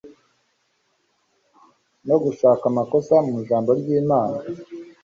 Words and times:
no 2.07 2.15
gushaka 2.23 2.63
amakosa 2.71 3.15
mu 3.25 3.33
Ijambo 3.41 3.69
ry'Imana, 3.79 4.37